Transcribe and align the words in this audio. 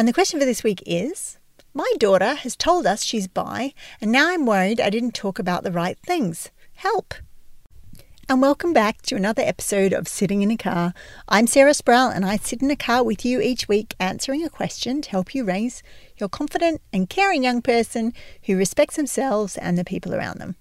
And 0.00 0.08
the 0.08 0.14
question 0.14 0.40
for 0.40 0.46
this 0.46 0.64
week 0.64 0.82
is 0.86 1.36
My 1.74 1.92
daughter 1.98 2.32
has 2.32 2.56
told 2.56 2.86
us 2.86 3.04
she's 3.04 3.28
bi, 3.28 3.74
and 4.00 4.10
now 4.10 4.30
I'm 4.30 4.46
worried 4.46 4.80
I 4.80 4.88
didn't 4.88 5.12
talk 5.12 5.38
about 5.38 5.62
the 5.62 5.70
right 5.70 5.98
things. 5.98 6.50
Help! 6.76 7.12
And 8.26 8.40
welcome 8.40 8.72
back 8.72 9.02
to 9.02 9.16
another 9.16 9.42
episode 9.42 9.92
of 9.92 10.08
Sitting 10.08 10.40
in 10.40 10.50
a 10.50 10.56
Car. 10.56 10.94
I'm 11.28 11.46
Sarah 11.46 11.74
Sproul, 11.74 12.08
and 12.08 12.24
I 12.24 12.38
sit 12.38 12.62
in 12.62 12.70
a 12.70 12.76
car 12.76 13.04
with 13.04 13.26
you 13.26 13.42
each 13.42 13.68
week 13.68 13.94
answering 14.00 14.42
a 14.42 14.48
question 14.48 15.02
to 15.02 15.10
help 15.10 15.34
you 15.34 15.44
raise 15.44 15.82
your 16.16 16.30
confident 16.30 16.80
and 16.94 17.10
caring 17.10 17.44
young 17.44 17.60
person 17.60 18.14
who 18.46 18.56
respects 18.56 18.96
themselves 18.96 19.58
and 19.58 19.76
the 19.76 19.84
people 19.84 20.14
around 20.14 20.38
them. 20.38 20.56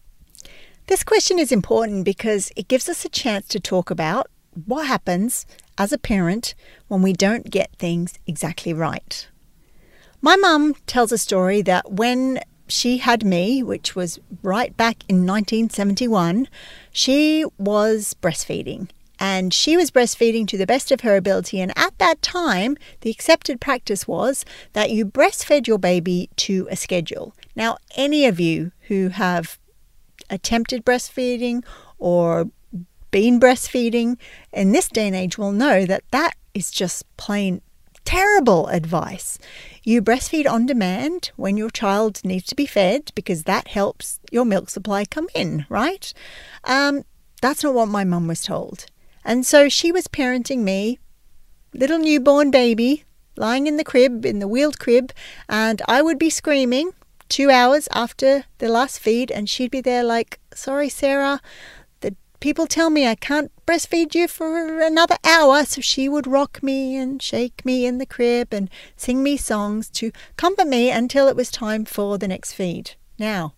This 0.87 1.05
question 1.05 1.39
is 1.39 1.53
important 1.53 2.03
because 2.03 2.51
it 2.57 2.67
gives 2.67 2.89
us 2.89 3.05
a 3.05 3.09
chance 3.09 3.47
to 3.47 3.61
talk 3.61 3.89
about 3.89 4.29
what 4.65 4.87
happens 4.87 5.45
as 5.77 5.91
a 5.91 5.97
parent 5.97 6.55
when 6.87 7.01
we 7.01 7.13
don't 7.13 7.49
get 7.49 7.75
things 7.77 8.19
exactly 8.27 8.73
right. 8.73 9.27
My 10.21 10.35
mum 10.35 10.75
tells 10.85 11.11
a 11.11 11.17
story 11.17 11.61
that 11.61 11.91
when 11.91 12.41
she 12.67 12.97
had 12.97 13.23
me, 13.23 13.63
which 13.63 13.95
was 13.95 14.19
right 14.43 14.75
back 14.75 15.03
in 15.07 15.25
1971, 15.25 16.47
she 16.91 17.45
was 17.57 18.15
breastfeeding. 18.21 18.89
And 19.21 19.53
she 19.53 19.75
was 19.75 19.91
breastfeeding 19.91 20.47
to 20.47 20.57
the 20.57 20.67
best 20.67 20.91
of 20.91 21.01
her 21.01 21.17
ability. 21.17 21.59
And 21.59 21.73
at 21.77 21.97
that 21.97 22.21
time, 22.21 22.77
the 23.01 23.09
accepted 23.09 23.59
practice 23.59 24.07
was 24.07 24.45
that 24.73 24.91
you 24.91 25.05
breastfed 25.05 25.67
your 25.67 25.77
baby 25.77 26.29
to 26.37 26.67
a 26.71 26.77
schedule. 26.77 27.33
Now, 27.55 27.77
any 27.97 28.25
of 28.25 28.39
you 28.39 28.71
who 28.87 29.09
have 29.09 29.59
attempted 30.29 30.85
breastfeeding 30.85 31.65
or 31.97 32.49
been 33.11 33.39
breastfeeding 33.39 34.17
in 34.51 34.71
this 34.71 34.87
day 34.87 35.07
and 35.07 35.15
age 35.15 35.37
will 35.37 35.51
know 35.51 35.85
that 35.85 36.03
that 36.11 36.35
is 36.53 36.71
just 36.71 37.05
plain 37.17 37.61
terrible 38.05 38.67
advice. 38.67 39.37
You 39.83 40.01
breastfeed 40.01 40.49
on 40.49 40.65
demand 40.65 41.31
when 41.35 41.57
your 41.57 41.69
child 41.69 42.21
needs 42.25 42.45
to 42.47 42.55
be 42.55 42.65
fed 42.65 43.11
because 43.13 43.43
that 43.43 43.67
helps 43.67 44.19
your 44.31 44.45
milk 44.45 44.69
supply 44.69 45.05
come 45.05 45.27
in, 45.35 45.67
right? 45.69 46.11
Um, 46.63 47.03
that's 47.41 47.63
not 47.63 47.75
what 47.75 47.87
my 47.87 48.03
mum 48.03 48.27
was 48.27 48.43
told. 48.43 48.87
And 49.23 49.45
so 49.45 49.69
she 49.69 49.91
was 49.91 50.07
parenting 50.07 50.59
me, 50.59 50.97
little 51.73 51.99
newborn 51.99 52.49
baby, 52.49 53.03
lying 53.35 53.67
in 53.67 53.77
the 53.77 53.83
crib, 53.83 54.25
in 54.25 54.39
the 54.39 54.47
wheeled 54.47 54.79
crib, 54.79 55.11
and 55.47 55.81
I 55.87 56.01
would 56.01 56.17
be 56.17 56.31
screaming 56.31 56.91
two 57.29 57.51
hours 57.51 57.87
after 57.93 58.45
the 58.57 58.69
last 58.69 58.99
feed, 58.99 59.29
and 59.29 59.47
she'd 59.47 59.71
be 59.71 59.81
there 59.81 60.03
like, 60.03 60.39
Sorry, 60.53 60.89
Sarah, 60.89 61.41
People 62.39 62.67
tell 62.67 62.89
me 62.89 63.05
I 63.05 63.15
can't 63.15 63.51
breastfeed 63.65 64.15
you 64.15 64.29
for 64.29 64.79
another 64.81 65.17
hour, 65.25 65.65
so 65.65 65.81
she 65.81 66.07
would 66.07 66.25
rock 66.25 66.63
me 66.63 66.95
and 66.95 67.21
shake 67.21 67.65
me 67.65 67.85
in 67.85 67.97
the 67.97 68.05
crib 68.05 68.53
and 68.53 68.69
sing 68.95 69.21
me 69.21 69.35
songs 69.35 69.89
to 69.91 70.13
comfort 70.37 70.67
me 70.67 70.89
until 70.89 71.27
it 71.27 71.35
was 71.35 71.51
time 71.51 71.83
for 71.83 72.17
the 72.17 72.29
next 72.29 72.53
feed. 72.53 72.91
Now, 73.17 73.55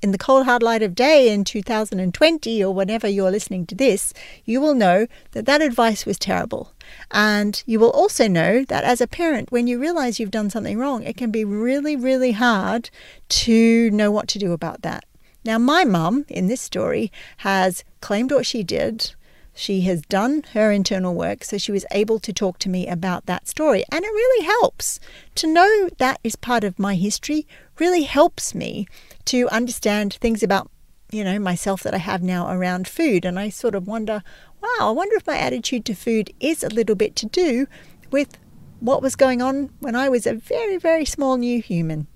in 0.00 0.12
the 0.12 0.18
cold 0.18 0.46
hard 0.46 0.62
light 0.62 0.82
of 0.82 0.94
day 0.94 1.30
in 1.30 1.44
2020 1.44 2.64
or 2.64 2.72
whenever 2.72 3.06
you're 3.06 3.30
listening 3.30 3.66
to 3.66 3.74
this, 3.74 4.14
you 4.46 4.62
will 4.62 4.74
know 4.74 5.06
that 5.32 5.44
that 5.44 5.60
advice 5.60 6.06
was 6.06 6.18
terrible. 6.18 6.72
And 7.10 7.62
you 7.66 7.78
will 7.78 7.90
also 7.90 8.26
know 8.28 8.64
that 8.64 8.82
as 8.82 9.02
a 9.02 9.06
parent, 9.06 9.52
when 9.52 9.66
you 9.66 9.78
realize 9.78 10.18
you've 10.18 10.30
done 10.30 10.48
something 10.48 10.78
wrong, 10.78 11.02
it 11.02 11.18
can 11.18 11.30
be 11.30 11.44
really, 11.44 11.96
really 11.96 12.32
hard 12.32 12.88
to 13.28 13.90
know 13.90 14.10
what 14.10 14.26
to 14.28 14.38
do 14.38 14.52
about 14.52 14.80
that. 14.80 15.04
Now, 15.44 15.58
my 15.58 15.84
mum 15.84 16.24
in 16.28 16.48
this 16.48 16.60
story 16.60 17.12
has 17.38 17.84
claimed 18.00 18.32
what 18.32 18.46
she 18.46 18.62
did. 18.62 19.14
She 19.52 19.82
has 19.82 20.02
done 20.02 20.44
her 20.52 20.70
internal 20.70 21.14
work, 21.14 21.44
so 21.44 21.58
she 21.58 21.72
was 21.72 21.84
able 21.90 22.18
to 22.20 22.32
talk 22.32 22.58
to 22.60 22.68
me 22.68 22.86
about 22.86 23.26
that 23.26 23.48
story. 23.48 23.84
And 23.90 24.04
it 24.04 24.08
really 24.08 24.44
helps 24.46 25.00
to 25.34 25.46
know 25.46 25.90
that 25.98 26.20
is 26.22 26.36
part 26.36 26.64
of 26.64 26.78
my 26.78 26.94
history, 26.94 27.46
really 27.78 28.04
helps 28.04 28.54
me 28.54 28.86
to 29.26 29.48
understand 29.48 30.14
things 30.14 30.42
about, 30.42 30.70
you 31.10 31.24
know, 31.24 31.38
myself 31.38 31.82
that 31.82 31.94
I 31.94 31.98
have 31.98 32.22
now 32.22 32.50
around 32.50 32.88
food. 32.88 33.24
And 33.24 33.38
I 33.38 33.48
sort 33.48 33.74
of 33.74 33.86
wonder, 33.86 34.22
wow, 34.62 34.88
I 34.88 34.90
wonder 34.90 35.16
if 35.16 35.26
my 35.26 35.36
attitude 35.36 35.84
to 35.86 35.94
food 35.94 36.32
is 36.40 36.62
a 36.62 36.68
little 36.68 36.96
bit 36.96 37.16
to 37.16 37.26
do 37.26 37.66
with 38.10 38.38
what 38.78 39.02
was 39.02 39.16
going 39.16 39.42
on 39.42 39.70
when 39.80 39.94
I 39.94 40.08
was 40.08 40.26
a 40.26 40.34
very, 40.34 40.78
very 40.78 41.04
small 41.04 41.36
new 41.36 41.60
human. 41.60 42.06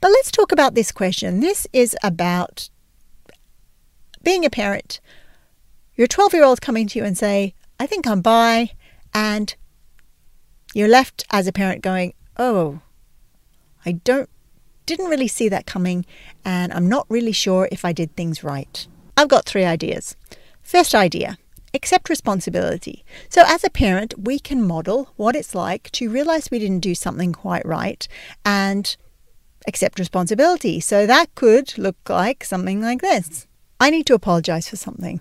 But 0.00 0.10
let's 0.10 0.30
talk 0.30 0.52
about 0.52 0.74
this 0.74 0.90
question. 0.90 1.40
This 1.40 1.66
is 1.72 1.96
about 2.02 2.70
being 4.26 4.44
a 4.44 4.50
parent. 4.50 4.98
Your 5.94 6.08
12 6.08 6.34
year 6.34 6.44
old 6.44 6.60
coming 6.60 6.88
to 6.88 6.98
you 6.98 7.04
and 7.04 7.16
say, 7.16 7.54
I 7.78 7.86
think 7.86 8.08
I'm 8.08 8.22
bi, 8.22 8.72
and 9.14 9.54
you're 10.74 10.88
left 10.88 11.24
as 11.30 11.46
a 11.46 11.52
parent 11.52 11.80
going, 11.80 12.12
Oh, 12.36 12.80
I 13.84 13.92
don't 13.92 14.28
didn't 14.84 15.10
really 15.10 15.28
see 15.28 15.48
that 15.48 15.64
coming, 15.64 16.04
and 16.44 16.72
I'm 16.72 16.88
not 16.88 17.06
really 17.08 17.30
sure 17.30 17.68
if 17.70 17.84
I 17.84 17.92
did 17.92 18.16
things 18.16 18.42
right. 18.42 18.86
I've 19.16 19.28
got 19.28 19.46
three 19.46 19.64
ideas. 19.64 20.16
First 20.60 20.92
idea 20.92 21.38
accept 21.72 22.08
responsibility. 22.08 23.04
So, 23.28 23.44
as 23.46 23.62
a 23.62 23.70
parent, 23.70 24.14
we 24.18 24.40
can 24.40 24.66
model 24.66 25.10
what 25.14 25.36
it's 25.36 25.54
like 25.54 25.90
to 25.92 26.10
realize 26.10 26.50
we 26.50 26.58
didn't 26.58 26.80
do 26.80 26.96
something 26.96 27.32
quite 27.32 27.64
right 27.64 28.08
and 28.44 28.96
accept 29.68 30.00
responsibility. 30.00 30.80
So 30.80 31.06
that 31.06 31.34
could 31.34 31.76
look 31.78 31.96
like 32.08 32.42
something 32.44 32.80
like 32.80 33.02
this 33.02 33.45
I 33.78 33.90
need 33.90 34.06
to 34.06 34.14
apologize 34.14 34.68
for 34.68 34.76
something. 34.76 35.20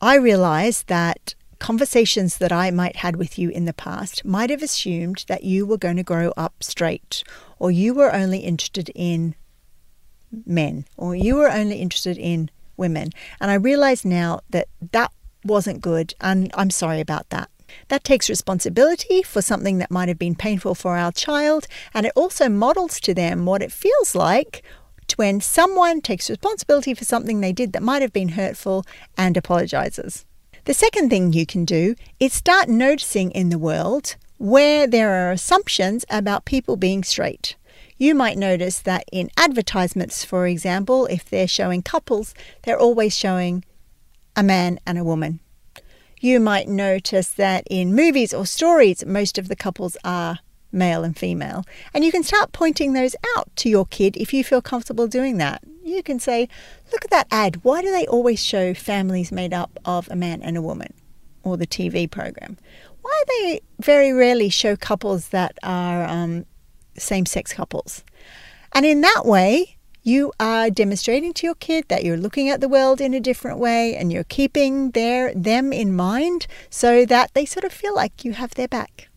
I 0.00 0.16
realize 0.16 0.84
that 0.84 1.34
conversations 1.58 2.38
that 2.38 2.52
I 2.52 2.70
might 2.70 2.96
have 2.96 3.02
had 3.02 3.16
with 3.16 3.38
you 3.38 3.50
in 3.50 3.64
the 3.64 3.72
past 3.72 4.24
might 4.24 4.50
have 4.50 4.62
assumed 4.62 5.24
that 5.28 5.44
you 5.44 5.66
were 5.66 5.78
going 5.78 5.96
to 5.96 6.02
grow 6.02 6.32
up 6.36 6.62
straight 6.62 7.24
or 7.58 7.70
you 7.70 7.94
were 7.94 8.14
only 8.14 8.40
interested 8.40 8.90
in 8.94 9.34
men 10.46 10.84
or 10.96 11.14
you 11.14 11.36
were 11.36 11.50
only 11.50 11.76
interested 11.76 12.16
in 12.16 12.50
women. 12.76 13.10
And 13.40 13.50
I 13.50 13.54
realize 13.54 14.04
now 14.04 14.40
that 14.50 14.68
that 14.92 15.12
wasn't 15.44 15.80
good 15.80 16.14
and 16.20 16.50
I'm 16.54 16.70
sorry 16.70 17.00
about 17.00 17.30
that. 17.30 17.50
That 17.88 18.04
takes 18.04 18.30
responsibility 18.30 19.22
for 19.22 19.42
something 19.42 19.78
that 19.78 19.90
might 19.90 20.08
have 20.08 20.18
been 20.18 20.34
painful 20.34 20.74
for 20.74 20.96
our 20.96 21.12
child, 21.12 21.66
and 21.92 22.06
it 22.06 22.12
also 22.16 22.48
models 22.48 22.98
to 23.00 23.12
them 23.12 23.44
what 23.44 23.62
it 23.62 23.72
feels 23.72 24.14
like 24.14 24.62
when 25.16 25.40
someone 25.40 26.00
takes 26.00 26.28
responsibility 26.28 26.94
for 26.94 27.04
something 27.04 27.40
they 27.40 27.52
did 27.52 27.72
that 27.72 27.82
might 27.82 28.02
have 28.02 28.12
been 28.12 28.30
hurtful 28.30 28.84
and 29.16 29.36
apologizes. 29.36 30.24
The 30.64 30.74
second 30.74 31.08
thing 31.08 31.32
you 31.32 31.46
can 31.46 31.64
do 31.64 31.94
is 32.20 32.32
start 32.32 32.68
noticing 32.68 33.30
in 33.30 33.48
the 33.48 33.58
world 33.58 34.16
where 34.36 34.86
there 34.86 35.10
are 35.10 35.32
assumptions 35.32 36.04
about 36.10 36.44
people 36.44 36.76
being 36.76 37.02
straight. 37.02 37.56
You 37.96 38.14
might 38.14 38.38
notice 38.38 38.78
that 38.80 39.04
in 39.10 39.30
advertisements, 39.36 40.24
for 40.24 40.46
example, 40.46 41.06
if 41.06 41.28
they're 41.28 41.48
showing 41.48 41.82
couples, 41.82 42.34
they're 42.62 42.78
always 42.78 43.16
showing 43.16 43.64
a 44.36 44.42
man 44.42 44.78
and 44.86 44.98
a 44.98 45.04
woman. 45.04 45.40
You 46.20 46.38
might 46.38 46.68
notice 46.68 47.28
that 47.30 47.64
in 47.68 47.94
movies 47.94 48.32
or 48.32 48.46
stories, 48.46 49.04
most 49.04 49.38
of 49.38 49.48
the 49.48 49.56
couples 49.56 49.96
are 50.04 50.38
male 50.72 51.04
and 51.04 51.16
female. 51.16 51.64
And 51.94 52.04
you 52.04 52.12
can 52.12 52.22
start 52.22 52.52
pointing 52.52 52.92
those 52.92 53.16
out 53.36 53.54
to 53.56 53.68
your 53.68 53.86
kid 53.86 54.16
if 54.16 54.32
you 54.32 54.44
feel 54.44 54.62
comfortable 54.62 55.06
doing 55.06 55.38
that. 55.38 55.62
You 55.82 56.02
can 56.02 56.20
say, 56.20 56.48
Look 56.92 57.04
at 57.04 57.10
that 57.10 57.26
ad. 57.30 57.64
Why 57.64 57.82
do 57.82 57.90
they 57.90 58.06
always 58.06 58.44
show 58.44 58.74
families 58.74 59.30
made 59.32 59.52
up 59.52 59.78
of 59.84 60.08
a 60.10 60.16
man 60.16 60.42
and 60.42 60.56
a 60.56 60.62
woman? 60.62 60.94
Or 61.42 61.56
the 61.56 61.66
TV 61.66 62.10
program. 62.10 62.58
Why 63.00 63.22
they 63.28 63.60
very 63.80 64.12
rarely 64.12 64.48
show 64.48 64.76
couples 64.76 65.28
that 65.28 65.56
are 65.62 66.04
um, 66.04 66.44
same 66.96 67.26
sex 67.26 67.52
couples? 67.52 68.04
And 68.72 68.84
in 68.84 69.00
that 69.00 69.22
way, 69.24 69.78
you 70.02 70.32
are 70.40 70.70
demonstrating 70.70 71.32
to 71.34 71.46
your 71.46 71.54
kid 71.56 71.84
that 71.88 72.04
you're 72.04 72.16
looking 72.16 72.48
at 72.48 72.60
the 72.60 72.68
world 72.68 73.00
in 73.00 73.14
a 73.14 73.20
different 73.20 73.58
way 73.58 73.94
and 73.94 74.12
you're 74.12 74.24
keeping 74.24 74.90
their 74.92 75.34
them 75.34 75.72
in 75.72 75.94
mind 75.94 76.46
so 76.70 77.04
that 77.04 77.32
they 77.34 77.44
sort 77.44 77.64
of 77.64 77.72
feel 77.72 77.94
like 77.94 78.24
you 78.24 78.32
have 78.32 78.54
their 78.54 78.68
back. 78.68 79.08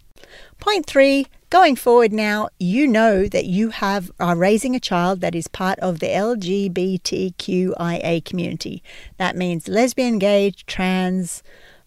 Point 0.59 0.85
3, 0.85 1.25
going 1.49 1.75
forward 1.75 2.13
now, 2.13 2.49
you 2.59 2.87
know 2.87 3.28
that 3.28 3.45
you 3.45 3.69
have 3.69 4.11
are 4.19 4.35
raising 4.35 4.75
a 4.75 4.79
child 4.79 5.22
that 5.22 5.35
is 5.35 5.47
part 5.47 5.79
of 5.79 5.99
the 5.99 6.07
LGBTQIA 6.07 6.73
community. 8.25 8.83
That 9.17 9.35
means 9.35 9.67
lesbian, 9.67 10.19
gay, 10.19 10.51
trans, 10.67 11.43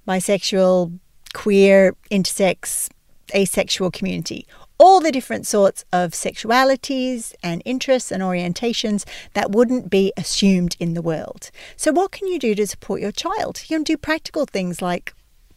bisexual, 0.07 0.99
queer, 1.33 1.95
intersex, 2.11 2.89
asexual 3.35 3.91
community 3.91 4.47
all 4.79 5.01
the 5.01 5.13
different 5.13 5.47
sorts 5.47 5.85
of 5.93 6.13
sexualities 6.13 7.33
and 7.43 7.63
interests 7.65 8.11
and 8.11 8.23
orientations 8.23 9.05
that 9.35 9.51
wouldn't 9.53 9.89
be 9.89 10.13
assumed 10.17 10.77
in 10.81 10.95
the 10.95 11.03
world. 11.03 11.51
So, 11.77 11.93
what 11.93 12.13
can 12.13 12.27
you 12.29 12.39
do 12.39 12.55
to 12.55 12.67
support 12.67 13.01
your 13.01 13.13
child? 13.13 13.63
You 13.67 13.77
can 13.77 13.85
do 13.85 13.97
practical 13.97 14.47
things 14.47 14.83
like 14.83 15.15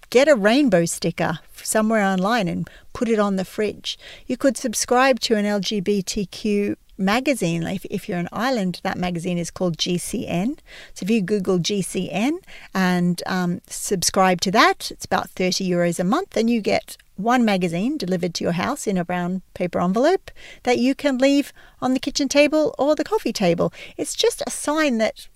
get 0.09 0.27
a 0.27 0.35
rainbow 0.35 0.85
sticker 0.85 1.39
somewhere 1.53 2.03
online 2.03 2.47
and 2.47 2.69
put 2.93 3.09
it 3.09 3.19
on 3.19 3.35
the 3.35 3.45
fridge. 3.45 3.97
You 4.25 4.37
could 4.37 4.57
subscribe 4.57 5.19
to 5.21 5.35
an 5.35 5.45
LGBTQ 5.45 6.75
magazine. 6.97 7.63
If, 7.63 7.85
if 7.85 8.09
you're 8.09 8.17
an 8.17 8.29
Ireland, 8.31 8.79
that 8.83 8.97
magazine 8.97 9.37
is 9.37 9.51
called 9.51 9.77
GCN. 9.77 10.59
So 10.93 11.03
if 11.03 11.09
you 11.09 11.21
Google 11.21 11.59
GCN 11.59 12.37
and 12.73 13.21
um, 13.25 13.61
subscribe 13.67 14.41
to 14.41 14.51
that, 14.51 14.91
it's 14.91 15.05
about 15.05 15.29
30 15.31 15.69
euros 15.69 15.99
a 15.99 16.03
month, 16.03 16.35
and 16.35 16.49
you 16.49 16.61
get 16.61 16.97
one 17.15 17.43
magazine 17.43 17.97
delivered 17.97 18.33
to 18.35 18.43
your 18.43 18.53
house 18.53 18.85
in 18.85 18.97
a 18.97 19.05
brown 19.05 19.41
paper 19.53 19.81
envelope 19.81 20.31
that 20.63 20.77
you 20.77 20.93
can 20.93 21.17
leave 21.17 21.51
on 21.81 21.93
the 21.93 21.99
kitchen 21.99 22.29
table 22.29 22.75
or 22.77 22.95
the 22.95 23.03
coffee 23.03 23.33
table. 23.33 23.73
It's 23.97 24.15
just 24.15 24.43
a 24.45 24.51
sign 24.51 24.99
that, 24.99 25.27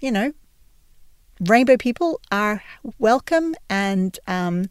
you 0.00 0.12
know, 0.12 0.32
rainbow 1.40 1.76
people 1.76 2.20
are 2.30 2.62
welcome 2.98 3.54
and 3.68 4.18
um, 4.26 4.70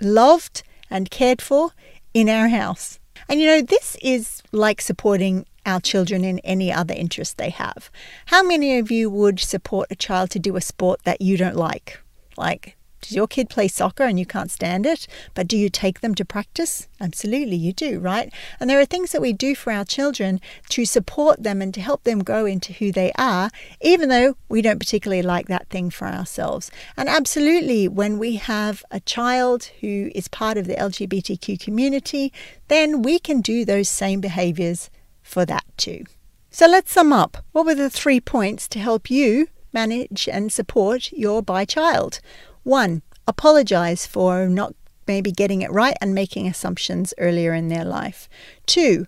loved 0.00 0.62
and 0.90 1.10
cared 1.10 1.42
for 1.42 1.70
in 2.14 2.28
our 2.28 2.48
house. 2.48 2.98
And 3.28 3.40
you 3.40 3.46
know, 3.46 3.62
this 3.62 3.96
is 4.02 4.42
like 4.52 4.80
supporting 4.80 5.46
our 5.64 5.80
children 5.80 6.24
in 6.24 6.38
any 6.40 6.72
other 6.72 6.94
interest 6.94 7.38
they 7.38 7.50
have. 7.50 7.90
How 8.26 8.42
many 8.42 8.78
of 8.78 8.90
you 8.90 9.10
would 9.10 9.40
support 9.40 9.88
a 9.90 9.96
child 9.96 10.30
to 10.30 10.38
do 10.38 10.56
a 10.56 10.60
sport 10.60 11.00
that 11.04 11.20
you 11.20 11.36
don't 11.36 11.56
like? 11.56 12.00
Like 12.36 12.75
does 13.00 13.12
your 13.12 13.26
kid 13.26 13.48
play 13.48 13.68
soccer 13.68 14.04
and 14.04 14.18
you 14.18 14.26
can't 14.26 14.50
stand 14.50 14.86
it, 14.86 15.06
but 15.34 15.46
do 15.46 15.56
you 15.56 15.68
take 15.68 16.00
them 16.00 16.14
to 16.14 16.24
practice? 16.24 16.88
Absolutely, 17.00 17.56
you 17.56 17.72
do, 17.72 17.98
right? 17.98 18.32
And 18.58 18.68
there 18.68 18.80
are 18.80 18.86
things 18.86 19.12
that 19.12 19.20
we 19.20 19.32
do 19.32 19.54
for 19.54 19.72
our 19.72 19.84
children 19.84 20.40
to 20.70 20.84
support 20.84 21.42
them 21.42 21.60
and 21.62 21.72
to 21.74 21.80
help 21.80 22.04
them 22.04 22.24
grow 22.24 22.46
into 22.46 22.72
who 22.72 22.90
they 22.90 23.12
are, 23.18 23.50
even 23.80 24.08
though 24.08 24.36
we 24.48 24.62
don't 24.62 24.78
particularly 24.78 25.22
like 25.22 25.46
that 25.48 25.68
thing 25.68 25.90
for 25.90 26.06
ourselves. 26.06 26.70
And 26.96 27.08
absolutely, 27.08 27.86
when 27.88 28.18
we 28.18 28.36
have 28.36 28.84
a 28.90 29.00
child 29.00 29.64
who 29.80 30.10
is 30.14 30.28
part 30.28 30.56
of 30.56 30.66
the 30.66 30.74
LGBTQ 30.74 31.60
community, 31.60 32.32
then 32.68 33.02
we 33.02 33.18
can 33.18 33.40
do 33.40 33.64
those 33.64 33.88
same 33.88 34.20
behaviors 34.20 34.90
for 35.22 35.44
that 35.44 35.64
too. 35.76 36.04
So 36.50 36.66
let's 36.66 36.92
sum 36.92 37.12
up. 37.12 37.44
What 37.52 37.66
were 37.66 37.74
the 37.74 37.90
three 37.90 38.20
points 38.20 38.66
to 38.68 38.78
help 38.78 39.10
you 39.10 39.48
manage 39.72 40.26
and 40.26 40.50
support 40.50 41.12
your 41.12 41.42
bi 41.42 41.66
child? 41.66 42.20
One, 42.66 43.02
apologize 43.28 44.08
for 44.08 44.48
not 44.48 44.74
maybe 45.06 45.30
getting 45.30 45.62
it 45.62 45.70
right 45.70 45.96
and 46.00 46.12
making 46.12 46.48
assumptions 46.48 47.14
earlier 47.16 47.54
in 47.54 47.68
their 47.68 47.84
life. 47.84 48.28
Two, 48.66 49.06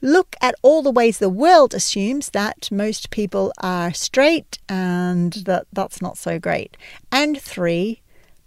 look 0.00 0.34
at 0.40 0.56
all 0.62 0.82
the 0.82 0.90
ways 0.90 1.18
the 1.18 1.28
world 1.28 1.74
assumes 1.74 2.30
that 2.30 2.72
most 2.72 3.10
people 3.10 3.52
are 3.58 3.92
straight 3.92 4.58
and 4.68 5.32
that 5.46 5.68
that's 5.72 6.02
not 6.02 6.18
so 6.18 6.40
great. 6.40 6.76
And 7.12 7.40
three, 7.40 8.02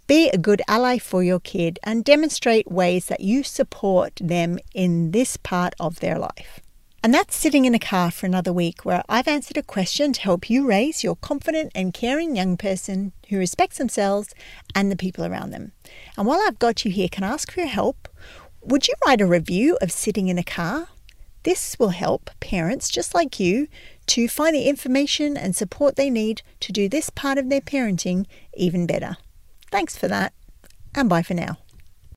be 0.06 0.28
a 0.28 0.36
good 0.36 0.60
ally 0.68 0.98
for 0.98 1.22
your 1.22 1.40
kid 1.40 1.78
and 1.82 2.04
demonstrate 2.04 2.70
ways 2.70 3.06
that 3.06 3.20
you 3.20 3.42
support 3.42 4.20
them 4.22 4.58
in 4.74 5.12
this 5.12 5.38
part 5.38 5.72
of 5.80 6.00
their 6.00 6.18
life. 6.18 6.60
And 7.06 7.14
that's 7.14 7.36
sitting 7.36 7.66
in 7.66 7.74
a 7.76 7.78
car 7.78 8.10
for 8.10 8.26
another 8.26 8.52
week 8.52 8.84
where 8.84 9.04
I've 9.08 9.28
answered 9.28 9.56
a 9.56 9.62
question 9.62 10.12
to 10.12 10.20
help 10.20 10.50
you 10.50 10.66
raise 10.66 11.04
your 11.04 11.14
confident 11.14 11.70
and 11.72 11.94
caring 11.94 12.34
young 12.34 12.56
person 12.56 13.12
who 13.28 13.38
respects 13.38 13.78
themselves 13.78 14.34
and 14.74 14.90
the 14.90 14.96
people 14.96 15.24
around 15.24 15.52
them. 15.52 15.70
And 16.18 16.26
while 16.26 16.40
I've 16.44 16.58
got 16.58 16.84
you 16.84 16.90
here, 16.90 17.06
can 17.08 17.22
I 17.22 17.28
ask 17.28 17.52
for 17.52 17.60
your 17.60 17.68
help? 17.68 18.08
Would 18.60 18.88
you 18.88 18.94
write 19.06 19.20
a 19.20 19.26
review 19.26 19.78
of 19.80 19.92
sitting 19.92 20.26
in 20.26 20.36
a 20.36 20.42
car? 20.42 20.88
This 21.44 21.78
will 21.78 21.90
help 21.90 22.28
parents 22.40 22.90
just 22.90 23.14
like 23.14 23.38
you 23.38 23.68
to 24.06 24.26
find 24.26 24.56
the 24.56 24.68
information 24.68 25.36
and 25.36 25.54
support 25.54 25.94
they 25.94 26.10
need 26.10 26.42
to 26.58 26.72
do 26.72 26.88
this 26.88 27.08
part 27.08 27.38
of 27.38 27.50
their 27.50 27.60
parenting 27.60 28.26
even 28.54 28.84
better. 28.84 29.16
Thanks 29.70 29.96
for 29.96 30.08
that, 30.08 30.32
and 30.92 31.08
bye 31.08 31.22
for 31.22 31.34
now. 31.34 31.58